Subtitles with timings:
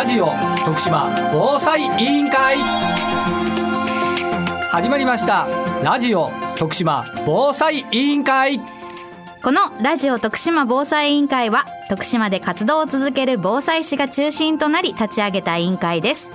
[0.00, 0.28] ラジオ
[0.64, 2.56] 徳島防災委員会。
[4.70, 5.46] 始まりました。
[5.84, 8.62] ラジオ徳島防災委員会。
[9.42, 16.30] このラジオ徳島防災委員会は徳島で活動を続ける防災士が中心となり立ち上げた委員会です。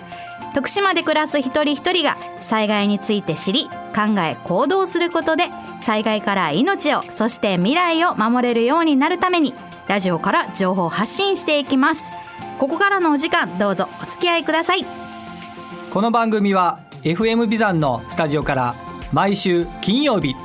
[0.53, 3.63] 徳島で暮らす一人一人が災害について知り
[3.95, 5.45] 考え行動することで
[5.81, 9.55] 災害から命をそして未来を守れるようになるために
[9.87, 12.11] ラジオから情報発信していきます。
[12.57, 14.85] ここからのお時間どうぞお付き合いください。
[15.91, 18.75] この番組は FM ビザンのスタジオから
[19.11, 20.35] 毎週金曜日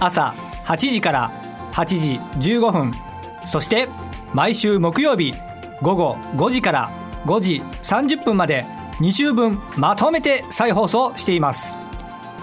[0.00, 0.34] 朝
[0.64, 1.30] 8時から
[1.72, 1.84] 8
[2.40, 2.92] 時15分
[3.46, 3.88] そして
[4.32, 5.32] 毎週木曜日
[5.82, 6.90] 午後5時から
[7.26, 8.64] 5時30分まで
[9.00, 11.76] 2週分まとめて再放送しています。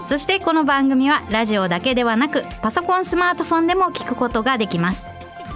[0.04, 5.13] そしてこの番組はラジオだけではなくパソコンスマートフォンでも聞くことができます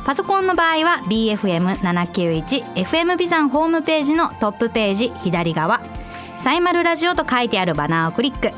[0.09, 5.83] パソコンの場合は BFM791FM ビザンホームページのトップページ左側。
[6.39, 8.53] サイマルラジオと書いてあるバナーをクリック。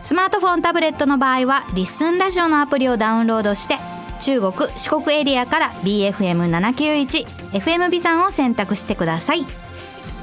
[0.00, 3.78] スマートフォンタブレットの場合はリッスンラジオのアプリをダウンロードして
[4.20, 9.44] 中国四国エリアから BFM791FM ビザンを選択してください。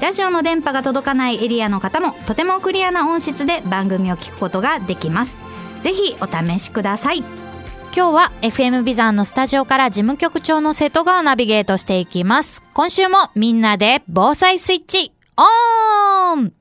[0.00, 5.36] ラジオの電波が届かないエリアの方もとてもクリアな音質で番組を聞くことができます。
[5.82, 7.22] ぜひお試しください。
[7.92, 16.52] 今日は FM ビザンのスタジオから事務局長の瀬戸川をナビゲートしていきます今週もみんなで防災スイッチオン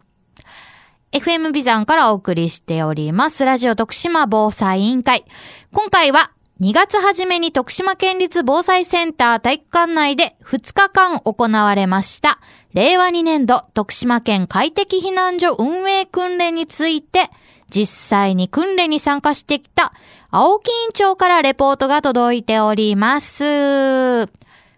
[1.12, 3.44] FM ビザンからお送りしております。
[3.44, 5.26] ラジオ徳島防災委員会。
[5.72, 12.40] 今回は2月初めに徳島県立防災センター体育館内で2日間行われました。
[12.74, 17.32] 令和2年度徳島県快適避難所運営訓練について
[17.70, 19.94] 実際に訓練に参加してきた
[20.32, 24.28] 青木委員長からレポートが届いております。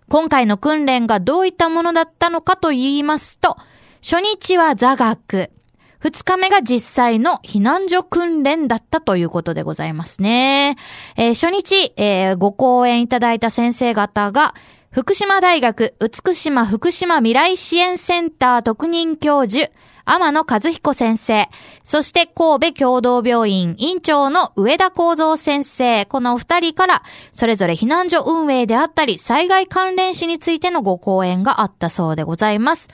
[0.08, 3.58] 今回の訓練がどういったものだったのかと言いますと、
[4.02, 5.52] 初日は座学、
[6.00, 10.78] 二日目が実際の避難所訓練だったということでございますね。
[11.18, 14.56] えー、初日、えー、ご講演いただいた先生方が、
[14.90, 19.70] 福島大学美島福島未来支援センター特任教授、
[20.06, 21.48] 天野和彦先生、
[21.84, 32.90] そして神戸共同病院院長の上田幸三先生、このお二人から、それぞれ避難所運営であったり、災害関連死についてのご講演があったそうでございます。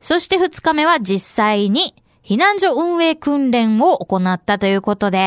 [0.00, 5.18] そして二日目は実際に、避難所運営訓練を行ったということで、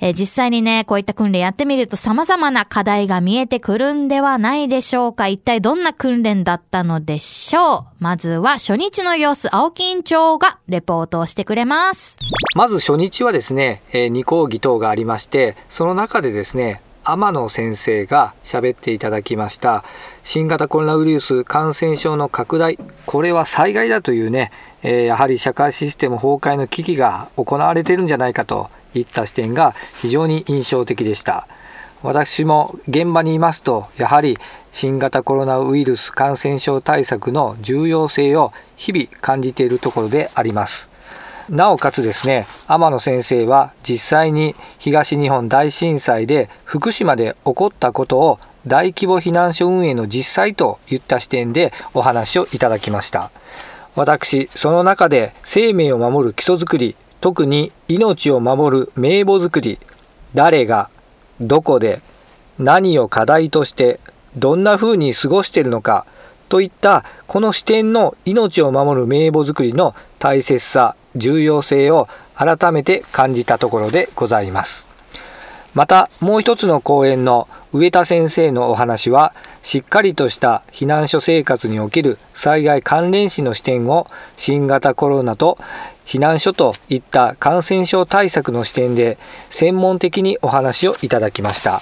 [0.00, 5.28] えー、実際にね、こういった訓練やってみると様々な課題が見えてくるんではないでしょうか。
[5.28, 7.84] 一体どんな訓練だったのでしょう？
[7.98, 12.18] まずは初日の様子、青木院長がレポートをしてくれます。
[12.56, 19.82] まず初日はですね、えー、2講義等がありまして、その中でですね、天野先生が喋っていただきました
[20.22, 31.46] 新型コロナウイルス感染症の拡大これは災害だというね、え、やはり社会システム崩壊の危機が行われているんじゃないかといった視点が非常に印象的でした。
[32.02, 34.36] 私も現場にいますとやはり
[34.72, 40.90] 新型コロナウイルス感染症対策の重要性を日々感じているところであります。
[41.48, 53.30] なおかつですね天野先生は実際に東日本大震災で福島で起こったことを大規模避難所運営の実際といった視点でお話をいただきました。
[53.94, 59.78] 私その中で生命を守る基礎づくり特に命を守る名簿づくり
[60.34, 60.90] 誰が
[61.40, 62.02] どこで
[62.58, 64.00] 何を課題として
[64.36, 66.06] どんな風に過ごしているのか
[66.48, 74.91] といったこの視点の命を守る名簿づくりの大切さ重要性を改めて感じたところでございます。
[75.74, 84.06] またもう一つの講演の上田先生のお話はしっかりとした避難所生活における災害関連死の視点を
[84.36, 85.56] 新型コロナと
[86.04, 89.16] 避難所といった感染症対策の視点で
[89.48, 91.80] 専門的にお話をいただきました。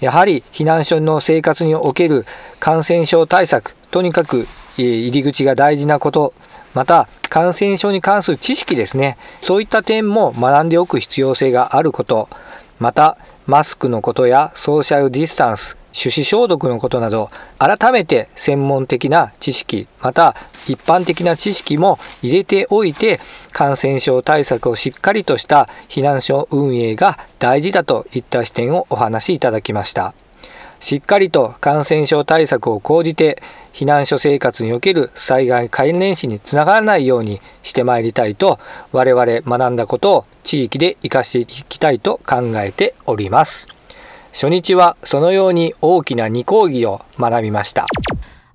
[0.00, 2.24] やはり避難所の生活における
[2.58, 6.32] 感染症対策とにかく入り口が大事なこと
[6.72, 9.18] また感染症に関する知識ですね。
[9.40, 12.28] そういった点も学んでおく必要性があること。
[12.80, 13.16] また
[13.46, 20.34] マスクのことやソーシャルディスタンス手指消毒のことなど改めて専門的な知識また
[20.66, 23.20] 一般的な知識も入れておいて
[23.52, 30.14] 感染症対策をしっかりとした避難所運営が大事だといった視点をお話しいただきました。
[30.80, 33.42] しっかりと感染症対策を講じて
[33.72, 38.58] 避難所生活における災害関連死につながらないようにしてまいりたいと
[38.90, 43.68] 我々学んだことを地域で生かしていきたいと考えております
[44.32, 47.84] 初日はそのように大きな2講義を学びました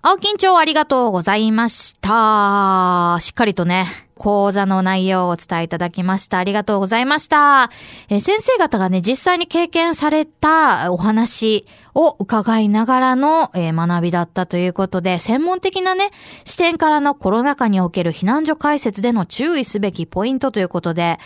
[0.08, 3.18] 青金町ありがとうございました。
[3.22, 3.88] しっかりとね、
[4.20, 6.38] 講座の内容をお伝えいただきました。
[6.38, 7.72] ありがとうございました。
[8.08, 16.12] え先生方がね、実際に経験されたお話を伺いながらの、学びだったということで、専門的なね、
[16.44, 21.20] 視点からのコロナ禍における避難所開設での注意すべきポイントということで、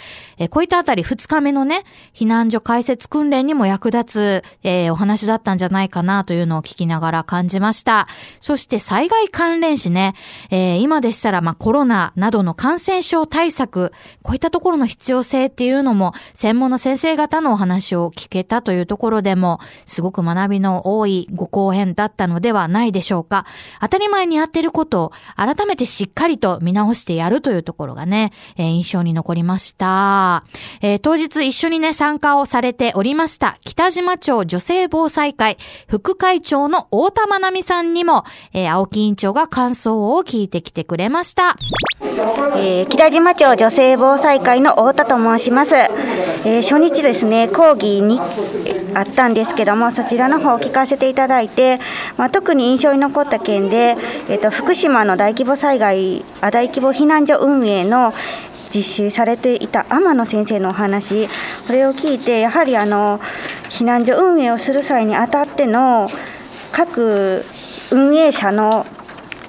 [0.52, 1.84] こういったあたり2日目のね、
[2.14, 8.08] 避難所開設訓練にも役立つ、お話だったんじゃないかなというのを聞きながら感じました。
[8.40, 10.14] そして災害関連死ね、
[10.52, 23.46] 今でしたらまあコロナなどの感染症対策、こういったところの必要性っていうのも専門の先生方のお話を聞けたというところでもすごく学びの多いご講演だったのではないでしょうか。
[23.82, 30.44] 当たり前にやってることを改めてしっかりと見直してやるというところがね、えー印象に残りました。
[30.82, 35.58] えー当日一緒にね参加をされておりました北島町女性防災会
[35.88, 38.24] 副会長の大田真奈美さんにも、
[38.54, 41.56] えー青木委員長が感想を聞いてきてくれました。
[42.58, 48.20] えー北島町女性防災会の太田と申します、えー初日ですね講義に
[48.94, 51.80] あったんですけどもそちらの方を聞かせていただいて、
[52.18, 53.96] まあ、特に印象に残った件で、
[54.30, 58.14] えーと福島の大規模災害あ大規模避難所運営の
[58.74, 61.28] 実施されていた天野先生のお話
[61.66, 63.20] これを聞いてやはりあの
[63.70, 66.10] 避難所運営をする際にあたっての
[66.72, 67.46] 各
[67.92, 68.86] 運営者の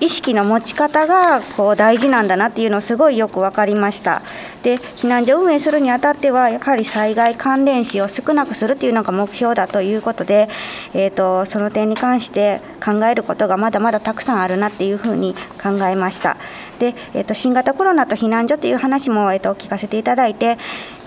[0.00, 4.23] 意識の持ち方がこう大事なんだなっていうのをすごいよく分かりました。
[4.62, 10.49] で避難所運営するにあたってはやはり災害関連死を少なくするっていうのが目標だということで、
[10.93, 16.37] えー、とその点に関して考えることがまだまだたくさんあるなっていうふうに考えました。
[16.79, 20.58] で、えー、と新型コロナと避難所っていう話も、えー、と聞かせていただいて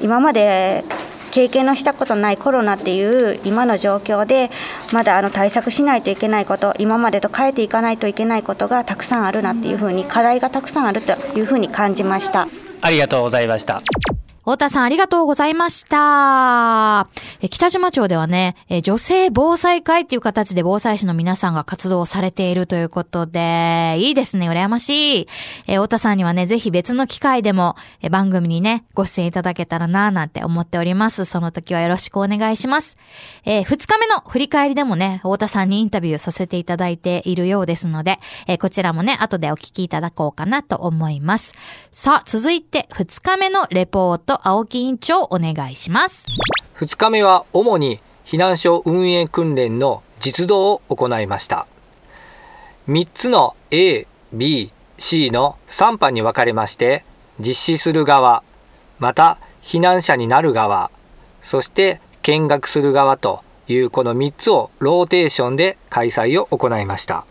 [0.02, 0.84] 今まで
[1.34, 4.52] 経験のしたことないコロナっていう今の状況で
[4.94, 12.48] まだあの対策しないといけないこと今までと変えていかないといけないことがたくさんあるなっていうふうに課題がたくさんあるというふうに感じました。
[12.82, 13.82] ありがとうございました。
[14.46, 17.08] 太田さんありがとうございました。
[17.40, 25.28] え北島町ではね、え女性防災会っていう形で防災士の皆さんが活動されているということで、いいですね、羨ましい。
[25.68, 31.24] え太田さんにはね、ぜひ別の機会でも、え番組にね、ご出演いただけたらなぁなんて思っております。
[31.24, 32.98] その時はよろしくお願いします。
[33.46, 41.54] えー二日目の振り返りでもね、太田さんにインタビューさせていただいているようですので、えこちらもね、後でお聞きいただこうかなと思います。
[41.92, 46.28] さあ、続いて二日目のレポート、と青木委員長お願いします。
[46.78, 51.68] 2日目は主に避難所運営訓練の実動を行いました
[52.88, 57.04] 3つの A、B、C の3班に分かれまして
[57.40, 58.44] 実施する側
[59.00, 60.90] また避難者になる側
[61.42, 67.26] そして見学する側というこの3つをローテーションで開催を行いました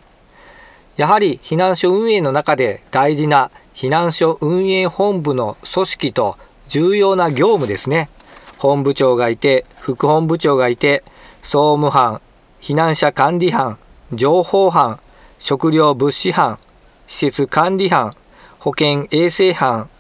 [0.96, 6.36] やはり避難所運営の中で大事な避難所運営本部の組織と
[6.72, 8.08] 重要な業務ですね
[8.56, 11.04] 本部長がいて副本部長がいて
[11.42, 12.22] 総務班
[12.62, 13.78] 避難者管理班
[14.14, 14.98] 情報班
[15.38, 16.58] 食料物資班
[17.06, 18.14] 施設管理班
[18.58, 19.90] 保健衛生班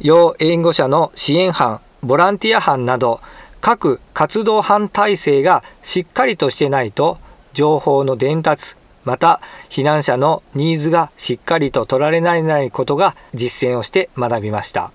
[0.00, 3.22] 要援護者の支援班ボランティア班など
[3.62, 7.16] 各活動班体制がしっかりとしてないと
[7.54, 14.92] 情報の伝達また避難者のニーズがしっかりと取られないことが実践をして学びました。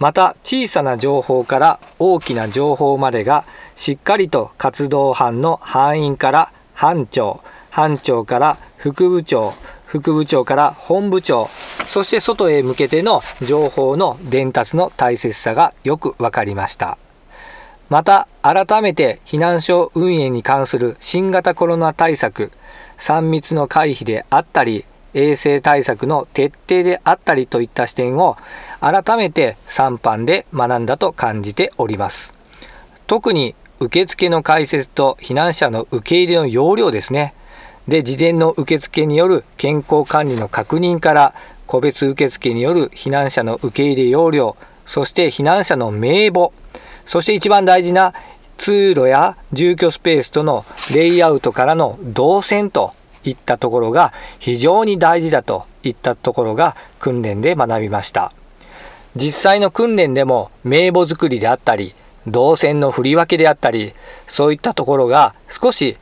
[0.00, 3.44] また小さな情報から大きな情報までが
[3.76, 9.52] しっかりと活動班の班員から班長班長から副部長
[9.84, 11.50] 副部長から本部長
[11.88, 16.96] そして外へ向けての情報の伝達の大切さがよく分かりました。
[17.90, 22.52] また改めて避難所運営に関する新型コロナ対策
[22.98, 28.36] 3密の回避であったり衛生対策の徹底であったりといった視点を
[28.80, 32.34] 改めて3班で学んだと感じております。
[33.06, 37.34] 特に受付の開設と避難者の受け入れの要領ですね。
[37.88, 41.34] で事前の受付による健康管理の確認から
[41.66, 46.52] 個別受付による避難者の受け入れ要領そして避難者の名簿
[47.06, 48.14] そして一番大事な
[48.58, 52.92] 通路や住居スペースとのレイアウトからの動線と
[53.24, 58.32] いったところが非常に大事だといったところが訓練で学びました。
[59.16, 61.94] 実際の訓練でも名簿作りであったり
[62.26, 63.94] 動線の振り分けであったり
[64.26, 65.98] そういったところが少し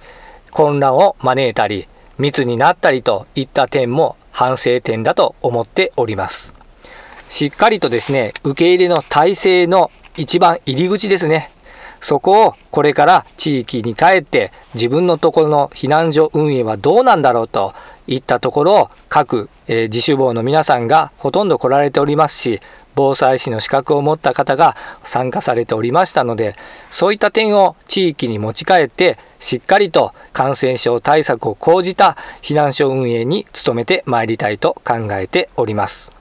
[0.50, 6.54] 混乱を招いたり密になったりといった点も反省点だと思っております。
[7.28, 11.50] しっかりとですね受け入れの体制の一番入り口ですね。
[12.00, 17.74] そこをこれから地域に帰って自分のところの避難所運営はどうなんだろうと
[18.06, 22.60] いったところを各、えー、自主防の皆さんがほとんど来られておりますし
[22.94, 26.56] 防災士の資格を持った方が参加されておりましたので
[26.90, 36.17] そういった点を地域に持ち帰ってしっかりと感染症対策を講じた避難所運営に努めてまいりたいと考えております。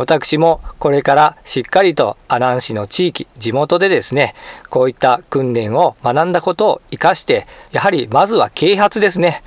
[0.00, 4.34] 私もこれからしっかりと阿南市の地域地元でですね
[4.70, 9.42] こういった訓練を学んだことを生かしてやはりまずは啓発ですね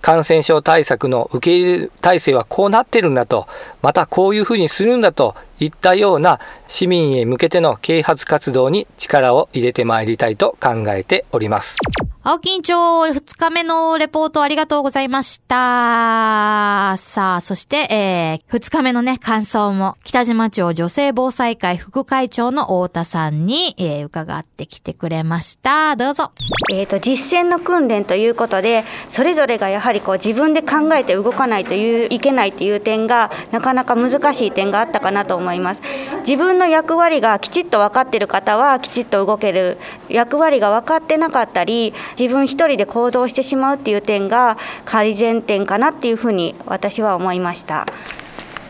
[0.00, 3.46] 感染症対策の受け入れ体制はこうなってるんだと
[3.82, 11.76] またこういうふうにするんだといったような市民へ向けての啓発活動に力を入れてまいりたいと考えております。
[12.22, 16.94] 青金町2日目のレポートありがとうございました。
[16.98, 25.96] さあ、そして、えー、2日目のね、感想も、北島町女性防災会副会長の太田さんに、えー、伺ってきてくれました。
[25.96, 26.32] どうぞ。
[26.70, 35.80] えっ、と、実践の訓練ということで、それぞれがやはりこう自分で考えて動かないという、いけないという点が、なかなか難しい点があったかなと思います。
[36.20, 39.78] 自分の役割がきちっと分かっている方は、きちっと動ける。
[40.08, 47.86] 役割が分かってなかったり、自分一人で行動してしまうっていう点が改善点かなっていうふうに私は思いました。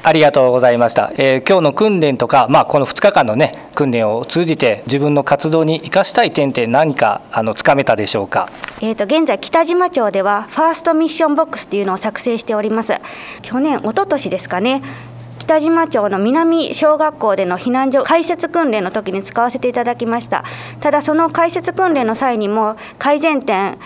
[0.02, 12.95] ありがとうございました、えー、今日の訓練とか、まあ、この2日間の、ね、訓練を通じて自分の活動に生かしたい点って何かあのつかめたでしょうか、えーと、現在北島町ではファーストミッションボックスっていうのを作成しております
[13.42, 14.83] 去年一昨年ですかね
[15.40, 20.44] 北島町の南小学校での避難所開設訓練の時に使わせていただきました
[20.80, 23.78] ただその開設訓練の際にも改善点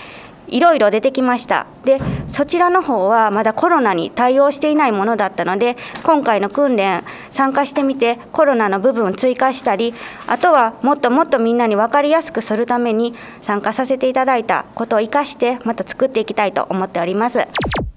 [0.48, 9.94] いろいろ出てきましたでそちらの方はまだコロナに対応していないものだったので今回の訓練参加してみてコロナの部分を追加したり
[10.26, 17.46] あとはもっともっとみんなに分かりやすくするために参加させていただいたことを生かしてまた作っていきたいと思っております。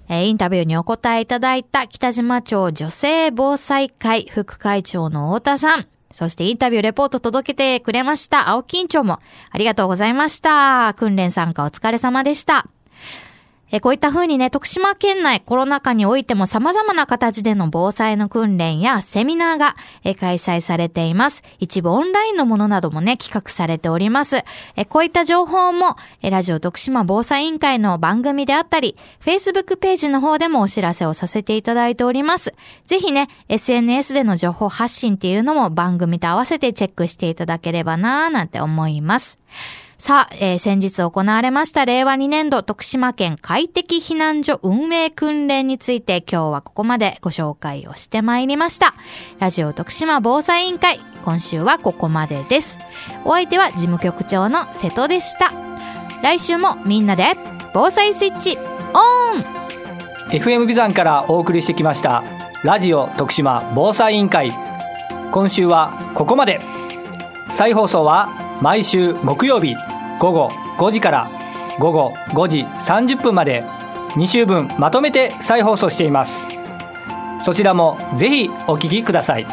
[0.10, 5.88] えインタビューにお答えいただいた北島町女性防災会副会長の太田さん。
[6.12, 9.20] そしてインタビューレポート届けてくれました青木院長も
[9.52, 10.94] ありがとうございました。
[10.96, 12.68] 訓練参加お疲れ様でした。
[13.70, 21.44] えこういった風にね、徳島県内コロナ禍においても様々な形での防災の訓練やセミナーがえ開催されています。
[21.60, 24.44] 一部オンラインのものなどもね、企画されております。
[24.78, 32.54] えこういった情報もえラジオ徳島防災委員会の番組であったり、Facebook ページの方でもお知らせをさせていただいております。
[32.86, 39.38] ぜひね、SNS での情報発信っていうのも番組と合わせてチェックしていただければなぁなんて思います。
[39.98, 48.94] さあ、えー、先日行われました令和2年度徳島県快適避難所運営訓練について今日はここまでご紹介をしてまいりました。
[49.40, 52.78] ラジオ徳島防災委員会、今週はここまでです。
[53.26, 55.52] お相手は事務局長の瀬戸でした。
[56.22, 57.34] 来週もみんなで
[57.74, 59.44] 防災スイッチオン
[60.32, 62.24] FM ビザンからお送りしてきました
[62.64, 64.52] ラジオ徳島防災委員会
[65.32, 66.60] 今週はここまで
[67.52, 69.76] 再放送は毎週木曜日
[70.20, 71.30] 午後5時から
[71.80, 73.64] 午後5時30分まで
[74.16, 76.46] 2週分まとめて再放送しています。
[77.44, 79.46] そちらもぜひお聞きください。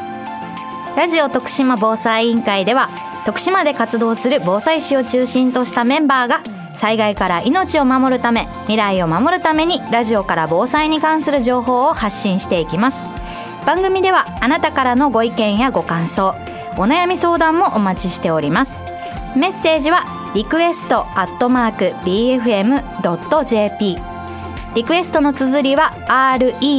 [0.96, 2.88] ラジオ徳島防災委員会では
[3.26, 6.42] 徳島で活動する防災士を中心としたメンバーが
[6.74, 13.06] 災害から命を守るため未来を守るためにラジオから防災に関する情報を発信していきます。
[13.66, 16.34] 番組ではあなたからのご意見やご感想
[16.76, 18.82] お悩み相談もお待ちしております。
[19.36, 23.96] メッセージはリクエストアットマーク BFM.jp
[24.74, 26.74] リクエストの綴りは REQUEST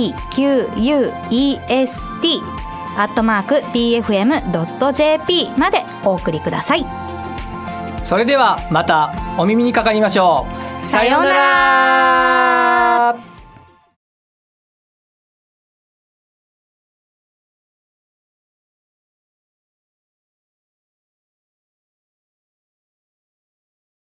[2.98, 6.86] アットマーク BFM.jp までお送りください。
[8.04, 10.46] それではまたお耳にかかりましょ
[10.82, 10.86] う。
[10.86, 11.32] さような
[13.14, 13.35] ら